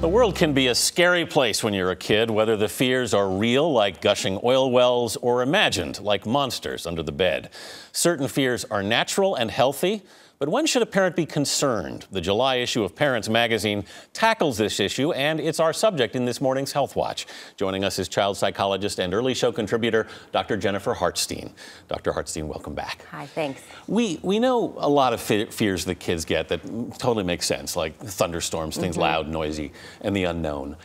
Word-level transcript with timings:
The 0.00 0.08
world 0.08 0.36
can 0.36 0.52
be 0.52 0.68
a 0.68 0.76
scary 0.76 1.26
place 1.26 1.64
when 1.64 1.74
you're 1.74 1.90
a 1.90 1.96
kid, 1.96 2.30
whether 2.30 2.56
the 2.56 2.68
fears 2.68 3.12
are 3.14 3.28
real, 3.28 3.72
like 3.72 4.00
gushing 4.00 4.38
oil 4.44 4.70
wells, 4.70 5.16
or 5.16 5.42
imagined, 5.42 6.00
like 6.00 6.24
monsters 6.24 6.86
under 6.86 7.02
the 7.02 7.10
bed. 7.10 7.50
Certain 7.90 8.28
fears 8.28 8.64
are 8.66 8.80
natural 8.80 9.34
and 9.34 9.50
healthy, 9.50 10.04
but 10.38 10.48
when 10.48 10.66
should 10.66 10.82
a 10.82 10.86
parent 10.86 11.16
be 11.16 11.26
concerned? 11.26 12.06
The 12.10 12.20
July 12.20 12.56
issue 12.56 12.84
of 12.84 12.94
Parents 12.94 13.28
Magazine 13.28 13.84
tackles 14.12 14.56
this 14.56 14.78
issue, 14.78 15.12
and 15.12 15.40
it's 15.40 15.58
our 15.58 15.72
subject 15.72 16.14
in 16.14 16.24
this 16.24 16.40
morning's 16.40 16.72
Health 16.72 16.94
Watch. 16.94 17.26
Joining 17.56 17.84
us 17.84 17.98
is 17.98 18.08
child 18.08 18.36
psychologist 18.36 19.00
and 19.00 19.12
early 19.12 19.34
show 19.34 19.50
contributor, 19.50 20.06
Dr. 20.32 20.56
Jennifer 20.56 20.94
Hartstein. 20.94 21.50
Dr. 21.88 22.12
Hartstein, 22.12 22.46
welcome 22.46 22.74
back. 22.74 23.04
Hi, 23.10 23.26
thanks. 23.26 23.62
We, 23.88 24.20
we 24.22 24.38
know 24.38 24.74
a 24.78 24.88
lot 24.88 25.12
of 25.12 25.20
fears 25.20 25.84
that 25.86 25.96
kids 25.96 26.24
get 26.24 26.48
that 26.48 26.62
totally 26.98 27.24
make 27.24 27.42
sense, 27.42 27.76
like 27.76 27.98
thunderstorms, 27.98 28.76
things 28.76 28.96
mm 28.96 29.02
-hmm. 29.02 29.12
loud, 29.12 29.28
noisy, 29.28 29.72
and 30.00 30.14
the 30.14 30.24
unknown 30.24 30.76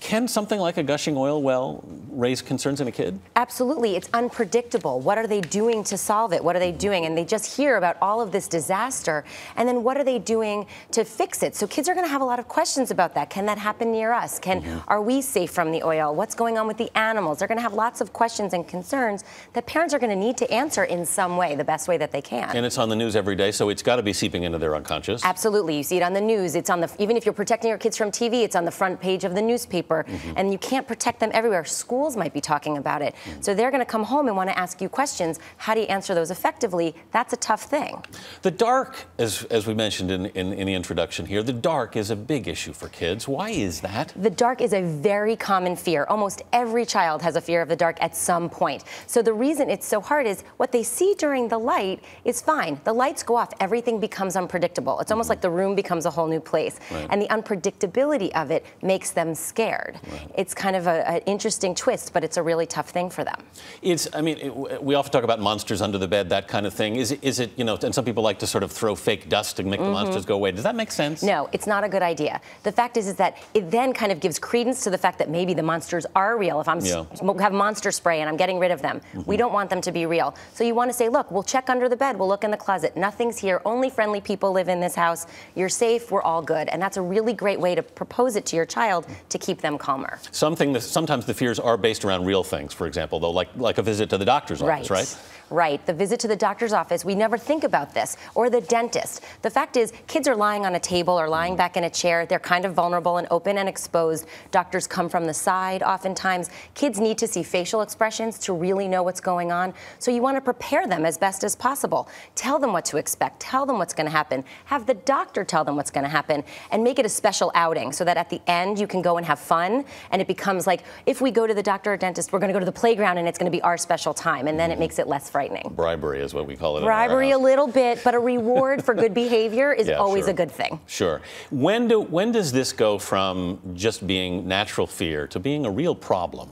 can 0.00 0.28
something 0.28 0.60
like 0.60 0.76
a 0.76 0.82
gushing 0.82 1.16
oil 1.16 1.42
well 1.42 1.84
raise 2.12 2.42
concerns 2.42 2.80
in 2.80 2.88
a 2.88 2.92
kid? 2.92 3.18
Absolutely. 3.36 3.96
It's 3.96 4.08
unpredictable. 4.12 5.00
What 5.00 5.18
are 5.18 5.26
they 5.26 5.40
doing 5.40 5.82
to 5.84 5.96
solve 5.96 6.32
it? 6.32 6.42
What 6.42 6.54
are 6.56 6.58
they 6.58 6.72
doing? 6.72 7.06
And 7.06 7.16
they 7.16 7.24
just 7.24 7.56
hear 7.56 7.76
about 7.76 7.96
all 8.00 8.20
of 8.20 8.32
this 8.32 8.48
disaster. 8.48 9.24
And 9.56 9.68
then 9.68 9.82
what 9.82 9.96
are 9.96 10.04
they 10.04 10.18
doing 10.18 10.66
to 10.92 11.04
fix 11.04 11.42
it? 11.42 11.54
So 11.54 11.66
kids 11.66 11.88
are 11.88 11.94
going 11.94 12.06
to 12.06 12.10
have 12.10 12.20
a 12.20 12.24
lot 12.24 12.38
of 12.38 12.48
questions 12.48 12.90
about 12.90 13.14
that. 13.14 13.30
Can 13.30 13.46
that 13.46 13.58
happen 13.58 13.92
near 13.92 14.12
us? 14.12 14.38
Can 14.38 14.60
mm 14.60 14.64
-hmm. 14.64 14.82
Are 14.86 15.02
we 15.02 15.22
safe 15.22 15.50
from 15.52 15.72
the 15.72 15.82
oil? 15.84 16.14
What's 16.14 16.34
going 16.34 16.58
on 16.58 16.66
with 16.66 16.76
the 16.76 16.90
animals? 16.94 17.38
They're 17.38 17.52
going 17.54 17.62
to 17.62 17.68
have 17.68 17.76
lots 17.76 18.00
of 18.00 18.12
questions 18.12 18.52
and 18.52 18.68
concerns 18.70 19.24
that 19.52 19.66
parents 19.66 19.94
are 19.94 20.00
going 20.00 20.14
to 20.18 20.26
need 20.26 20.36
to 20.36 20.46
answer 20.62 20.84
in 20.84 21.06
some 21.06 21.36
way, 21.36 21.56
the 21.56 21.64
best 21.64 21.88
way 21.88 21.98
that 21.98 22.10
they 22.10 22.22
can. 22.22 22.48
And 22.56 22.64
it's 22.66 22.78
on 22.78 22.88
the 22.88 22.96
news 22.96 23.14
every 23.14 23.36
day, 23.36 23.52
so 23.52 23.70
it's 23.70 23.82
got 23.82 23.96
to 23.96 24.02
be 24.02 24.12
seeping 24.12 24.44
into 24.44 24.58
their 24.58 24.74
unconscious. 24.74 25.24
Absolutely. 25.24 25.74
You 25.74 25.82
see 25.82 25.96
it 25.96 26.02
on 26.02 26.12
the 26.12 26.26
news. 26.32 26.54
It's 26.54 26.70
on 26.70 26.80
the 26.80 26.88
even 26.98 27.16
if 27.16 27.24
you're 27.24 27.40
protecting 27.42 27.68
your 27.68 27.78
kids 27.78 27.96
from 27.96 28.10
TV, 28.10 28.34
it's 28.46 28.56
on 28.56 28.64
the 28.64 28.76
front 28.80 29.00
page 29.00 29.24
of 29.28 29.34
the 29.34 29.42
newspaper 29.42 29.62
newspaper, 29.72 30.04
mm-hmm. 30.08 30.32
and 30.36 30.52
you 30.52 30.58
can't 30.58 30.86
protect 30.86 31.20
them 31.20 31.30
everywhere. 31.32 31.64
Schools 32.02 32.16
might 32.16 32.34
be 32.34 32.40
talking 32.40 32.78
about 32.78 33.00
it. 33.00 33.14
So 33.38 33.54
they're 33.54 33.70
going 33.70 33.80
to 33.80 33.86
come 33.86 34.02
home 34.02 34.26
and 34.26 34.36
want 34.36 34.50
to 34.50 34.58
ask 34.58 34.80
you 34.80 34.88
questions. 34.88 35.38
How 35.56 35.72
do 35.72 35.82
you 35.82 35.86
answer 35.86 36.16
those 36.16 36.32
effectively? 36.32 36.96
That's 37.12 37.32
a 37.32 37.36
tough 37.36 37.62
thing. 37.62 38.02
The 38.42 38.50
dark, 38.50 39.06
as, 39.18 39.44
as 39.44 39.68
we 39.68 39.74
mentioned 39.74 40.10
in, 40.10 40.26
in, 40.26 40.52
in 40.52 40.66
the 40.66 40.74
introduction 40.74 41.26
here, 41.26 41.44
the 41.44 41.52
dark 41.52 41.94
is 41.94 42.10
a 42.10 42.16
big 42.16 42.48
issue 42.48 42.72
for 42.72 42.88
kids. 42.88 43.28
Why 43.28 43.50
is 43.50 43.82
that? 43.82 44.12
The 44.16 44.30
dark 44.30 44.60
is 44.60 44.72
a 44.72 44.82
very 44.82 45.36
common 45.36 45.76
fear. 45.76 46.04
Almost 46.08 46.42
every 46.52 46.84
child 46.84 47.22
has 47.22 47.36
a 47.36 47.40
fear 47.40 47.62
of 47.62 47.68
the 47.68 47.76
dark 47.76 47.98
at 48.02 48.16
some 48.16 48.50
point. 48.50 48.82
So 49.06 49.22
the 49.22 49.32
reason 49.32 49.70
it's 49.70 49.86
so 49.86 50.00
hard 50.00 50.26
is 50.26 50.42
what 50.56 50.72
they 50.72 50.82
see 50.82 51.14
during 51.16 51.46
the 51.46 51.58
light 51.58 52.02
is 52.24 52.42
fine. 52.42 52.80
The 52.82 52.92
lights 52.92 53.22
go 53.22 53.36
off, 53.36 53.52
everything 53.60 54.00
becomes 54.00 54.34
unpredictable. 54.34 54.98
It's 54.98 55.12
almost 55.12 55.26
mm-hmm. 55.26 55.34
like 55.34 55.40
the 55.40 55.50
room 55.50 55.76
becomes 55.76 56.04
a 56.04 56.10
whole 56.10 56.26
new 56.26 56.40
place. 56.40 56.80
Right. 56.90 57.06
And 57.10 57.22
the 57.22 57.28
unpredictability 57.28 58.32
of 58.32 58.50
it 58.50 58.66
makes 58.82 59.12
them 59.12 59.36
scared. 59.36 60.00
Right. 60.10 60.28
It's 60.34 60.52
kind 60.52 60.74
of 60.74 60.88
an 60.88 61.20
interesting 61.26 61.76
twist, 61.76 61.91
but 62.10 62.24
it's 62.24 62.36
a 62.36 62.42
really 62.42 62.66
tough 62.66 62.90
thing 62.90 63.10
for 63.10 63.24
them. 63.24 63.36
It's, 63.82 64.08
I 64.14 64.20
mean, 64.20 64.38
it, 64.38 64.82
we 64.82 64.94
often 64.94 65.12
talk 65.12 65.24
about 65.24 65.40
monsters 65.40 65.82
under 65.82 65.98
the 65.98 66.08
bed, 66.08 66.28
that 66.30 66.48
kind 66.48 66.66
of 66.66 66.74
thing. 66.74 66.96
Is 66.96 67.12
it, 67.12 67.22
is 67.22 67.40
it, 67.40 67.50
you 67.56 67.64
know, 67.64 67.76
and 67.82 67.94
some 67.94 68.04
people 68.04 68.22
like 68.22 68.38
to 68.38 68.46
sort 68.46 68.64
of 68.64 68.72
throw 68.72 68.94
fake 68.94 69.28
dust 69.28 69.56
to 69.56 69.62
make 69.62 69.72
mm 69.72 69.72
-hmm. 69.72 69.78
the 69.78 69.84
mm-hmm. 69.84 70.04
monsters 70.04 70.24
go 70.24 70.34
away. 70.34 70.52
Does 70.52 70.64
that 70.64 70.74
make 70.74 70.92
sense? 70.92 71.26
No, 71.26 71.48
it's 71.52 71.66
not 71.66 71.84
a 71.84 71.88
good 71.88 72.02
idea. 72.02 72.40
The 72.62 72.72
fact 72.72 72.96
is, 72.96 73.06
is 73.06 73.14
that 73.14 73.34
it 73.54 73.70
then 73.70 73.92
kind 73.92 74.12
of 74.12 74.18
gives 74.20 74.38
credence 74.38 74.84
to 74.84 74.90
the 74.90 74.98
fact 74.98 75.18
that 75.18 75.28
maybe 75.28 75.54
the 75.54 75.62
monsters 75.62 76.06
are 76.14 76.38
real. 76.38 76.60
If 76.60 76.68
I'm 76.68 76.80
yeah. 76.80 77.40
have 77.46 77.54
monster 77.54 77.92
spray 77.92 78.20
and 78.20 78.30
I'm 78.30 78.36
getting 78.36 78.60
rid 78.60 78.72
of 78.72 78.80
them, 78.80 78.96
mm 78.96 79.02
-hmm. 79.02 79.26
we 79.26 79.36
don't 79.36 79.52
want 79.52 79.68
them 79.70 79.80
to 79.80 79.92
be 79.92 80.06
real. 80.06 80.34
So 80.54 80.64
you 80.64 80.74
want 80.74 80.90
to 80.92 80.96
say, 80.96 81.08
look, 81.08 81.26
we'll 81.30 81.48
check 81.54 81.68
under 81.68 81.88
the 81.88 81.96
bed, 81.96 82.12
we'll 82.18 82.32
look 82.34 82.44
in 82.44 82.50
the 82.50 82.62
closet. 82.66 82.96
Nothing's 82.96 83.38
here. 83.44 83.60
Only 83.64 83.90
friendly 83.90 84.20
people 84.20 84.48
live 84.58 84.72
in 84.72 84.80
this 84.80 84.94
house. 84.94 85.22
You're 85.54 85.74
safe. 85.84 86.02
We're 86.12 86.26
all 86.30 86.42
good. 86.54 86.66
And 86.72 86.78
that's 86.84 86.98
a 87.02 87.04
really 87.14 87.34
great 87.34 87.60
way 87.60 87.74
to 87.74 87.82
propose 87.82 88.38
it 88.38 88.44
to 88.50 88.56
your 88.56 88.66
child 88.66 89.06
to 89.28 89.38
keep 89.38 89.60
them 89.60 89.78
calmer. 89.78 90.18
Something 90.30 90.72
that 90.74 90.82
sometimes 90.82 91.24
the 91.24 91.34
fears 91.34 91.58
are 91.58 91.76
based 91.82 92.04
around 92.04 92.24
real 92.24 92.42
things, 92.42 92.72
for 92.72 92.86
example, 92.86 93.20
though, 93.20 93.30
like, 93.30 93.48
like 93.56 93.78
a 93.78 93.82
visit 93.82 94.10
to 94.10 94.18
the 94.18 94.24
doctor's 94.24 94.62
office, 94.62 94.90
right? 94.90 95.00
right? 95.00 95.18
Right, 95.52 95.84
the 95.84 95.92
visit 95.92 96.18
to 96.20 96.28
the 96.28 96.36
doctor's 96.36 96.72
office, 96.72 97.04
we 97.04 97.14
never 97.14 97.36
think 97.36 97.62
about 97.62 97.92
this, 97.92 98.16
or 98.34 98.48
the 98.48 98.62
dentist. 98.62 99.22
The 99.42 99.50
fact 99.50 99.76
is, 99.76 99.92
kids 100.06 100.26
are 100.26 100.34
lying 100.34 100.64
on 100.64 100.76
a 100.76 100.80
table 100.80 101.12
or 101.12 101.28
lying 101.28 101.52
mm-hmm. 101.52 101.58
back 101.58 101.76
in 101.76 101.84
a 101.84 101.90
chair. 101.90 102.24
They're 102.24 102.38
kind 102.38 102.64
of 102.64 102.72
vulnerable 102.72 103.18
and 103.18 103.28
open 103.30 103.58
and 103.58 103.68
exposed. 103.68 104.26
Doctors 104.50 104.86
come 104.86 105.10
from 105.10 105.26
the 105.26 105.34
side 105.34 105.82
oftentimes. 105.82 106.48
Kids 106.72 106.98
need 106.98 107.18
to 107.18 107.26
see 107.26 107.42
facial 107.42 107.82
expressions 107.82 108.38
to 108.38 108.54
really 108.54 108.88
know 108.88 109.02
what's 109.02 109.20
going 109.20 109.52
on. 109.52 109.74
So 109.98 110.10
you 110.10 110.22
want 110.22 110.38
to 110.38 110.40
prepare 110.40 110.86
them 110.86 111.04
as 111.04 111.18
best 111.18 111.44
as 111.44 111.54
possible. 111.54 112.08
Tell 112.34 112.58
them 112.58 112.72
what 112.72 112.86
to 112.86 112.96
expect. 112.96 113.40
Tell 113.40 113.66
them 113.66 113.76
what's 113.76 113.92
going 113.92 114.06
to 114.06 114.10
happen. 114.10 114.44
Have 114.64 114.86
the 114.86 114.94
doctor 114.94 115.44
tell 115.44 115.64
them 115.64 115.76
what's 115.76 115.90
going 115.90 116.04
to 116.04 116.10
happen 116.10 116.44
and 116.70 116.82
make 116.82 116.98
it 116.98 117.04
a 117.04 117.10
special 117.10 117.52
outing 117.54 117.92
so 117.92 118.04
that 118.04 118.16
at 118.16 118.30
the 118.30 118.40
end 118.46 118.78
you 118.78 118.86
can 118.86 119.02
go 119.02 119.18
and 119.18 119.26
have 119.26 119.38
fun 119.38 119.84
and 120.12 120.22
it 120.22 120.28
becomes 120.28 120.66
like 120.66 120.84
if 121.04 121.20
we 121.20 121.30
go 121.30 121.46
to 121.46 121.52
the 121.52 121.62
doctor 121.62 121.71
or 121.86 121.96
dentist, 121.96 122.32
we're 122.32 122.38
going 122.38 122.48
to 122.48 122.54
go 122.54 122.60
to 122.60 122.66
the 122.66 122.72
playground 122.72 123.18
and 123.18 123.28
it's 123.28 123.38
going 123.38 123.50
to 123.50 123.56
be 123.56 123.62
our 123.62 123.76
special 123.76 124.14
time 124.14 124.48
and 124.48 124.58
then 124.58 124.70
it 124.70 124.74
mm-hmm. 124.74 124.80
makes 124.80 124.98
it 124.98 125.06
less 125.06 125.28
frightening 125.28 125.42
frightening. 125.42 125.74
Bribery 125.74 126.20
is 126.20 126.34
what 126.34 126.46
we 126.46 126.56
call 126.56 126.78
it. 126.78 126.82
Bribery 126.82 127.32
a 127.32 127.38
little 127.38 127.66
bit, 127.66 128.02
but 128.04 128.14
a 128.14 128.18
reward 128.18 128.84
for 128.84 128.94
good 128.94 129.14
behavior 129.24 129.72
is 129.72 129.88
yeah, 129.88 129.94
always 129.94 130.24
sure. 130.24 130.30
a 130.30 130.34
good 130.34 130.50
thing. 130.50 130.80
Sure. 130.86 131.20
When 131.50 131.88
do 131.88 132.00
when 132.00 132.32
does 132.32 132.52
this 132.52 132.72
go 132.72 132.98
from 132.98 133.60
just 133.74 134.06
being 134.06 134.46
natural 134.46 134.86
fear 134.86 135.26
to 135.28 135.40
being 135.40 135.66
a 135.66 135.70
real 135.70 135.94
problem? 135.94 136.50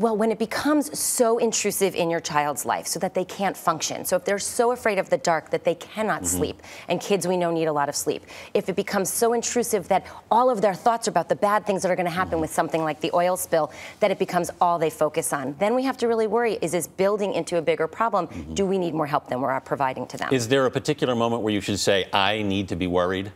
Well, 0.00 0.16
when 0.16 0.32
it 0.32 0.38
becomes 0.38 0.98
so 0.98 1.36
intrusive 1.36 1.94
in 1.94 2.08
your 2.08 2.20
child's 2.20 2.64
life 2.64 2.86
so 2.86 2.98
that 3.00 3.12
they 3.12 3.26
can't 3.26 3.54
function. 3.54 4.06
So 4.06 4.16
if 4.16 4.24
they're 4.24 4.38
so 4.38 4.72
afraid 4.72 4.98
of 4.98 5.10
the 5.10 5.18
dark 5.18 5.50
that 5.50 5.62
they 5.62 5.74
cannot 5.74 6.22
mm-hmm. 6.22 6.38
sleep, 6.38 6.62
and 6.88 6.98
kids 6.98 7.28
we 7.28 7.36
know 7.36 7.52
need 7.52 7.66
a 7.66 7.72
lot 7.72 7.90
of 7.90 7.94
sleep. 7.94 8.24
If 8.54 8.70
it 8.70 8.76
becomes 8.76 9.12
so 9.12 9.34
intrusive 9.34 9.88
that 9.88 10.06
all 10.30 10.48
of 10.48 10.62
their 10.62 10.72
thoughts 10.72 11.06
are 11.06 11.10
about 11.10 11.28
the 11.28 11.36
bad 11.36 11.66
things 11.66 11.82
that 11.82 11.90
are 11.90 11.96
going 11.96 12.06
to 12.06 12.10
happen 12.10 12.32
mm-hmm. 12.32 12.40
with 12.40 12.50
something 12.50 12.82
like 12.82 13.02
the 13.02 13.10
oil 13.12 13.36
spill, 13.36 13.72
that 14.00 14.10
it 14.10 14.18
becomes 14.18 14.50
all 14.58 14.78
they 14.78 14.88
focus 14.88 15.34
on. 15.34 15.54
Then 15.58 15.74
we 15.74 15.82
have 15.82 15.98
to 15.98 16.08
really 16.08 16.26
worry, 16.26 16.54
is 16.62 16.72
this 16.72 16.86
building 16.86 17.34
into 17.34 17.58
a 17.58 17.62
bigger 17.62 17.86
problem? 17.86 18.26
Mm-hmm. 18.28 18.54
Do 18.54 18.64
we 18.64 18.78
need 18.78 18.94
more 18.94 19.06
help 19.06 19.28
than 19.28 19.42
we're 19.42 19.60
providing 19.60 20.06
to 20.06 20.16
them? 20.16 20.32
Is 20.32 20.48
there 20.48 20.64
a 20.64 20.70
particular 20.70 21.14
moment 21.14 21.42
where 21.42 21.52
you 21.52 21.60
should 21.60 21.78
say, 21.78 22.08
I 22.10 22.40
need 22.40 22.68
to 22.68 22.76
be 22.76 22.86
worried? 22.86 23.32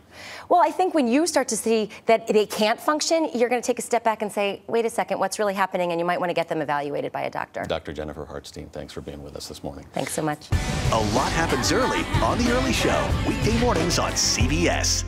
Well, 0.49 0.61
I 0.63 0.71
think 0.71 0.93
when 0.93 1.07
you 1.07 1.27
start 1.27 1.47
to 1.49 1.57
see 1.57 1.89
that 2.05 2.27
they 2.27 2.45
can't 2.45 2.79
function, 2.79 3.29
you're 3.35 3.49
going 3.49 3.61
to 3.61 3.65
take 3.65 3.79
a 3.79 3.83
step 3.83 4.03
back 4.03 4.21
and 4.21 4.31
say, 4.31 4.63
wait 4.67 4.85
a 4.85 4.89
second, 4.89 5.19
what's 5.19 5.37
really 5.37 5.53
happening? 5.53 5.91
And 5.91 5.99
you 5.99 6.05
might 6.05 6.19
want 6.19 6.29
to 6.31 6.33
get 6.33 6.47
them 6.55 6.61
evaluated 6.61 7.11
by 7.11 7.23
a 7.23 7.29
doctor. 7.29 7.63
Dr. 7.67 7.93
Jennifer 7.93 8.25
Hartstein, 8.25 8.71
thanks 8.71 8.93
for 8.93 9.01
being 9.01 9.21
with 9.21 9.35
us 9.35 9.47
this 9.47 9.63
morning. 9.63 9.85
Thanks 9.93 10.13
so 10.13 10.21
much. 10.21 10.47
A 10.91 10.99
lot 11.13 11.31
happens 11.31 11.71
early 11.71 12.03
on 12.21 12.37
The 12.37 12.51
Early 12.51 12.73
Show, 12.73 13.09
weekday 13.27 13.59
mornings 13.59 13.99
on 13.99 14.11
CBS. 14.13 15.03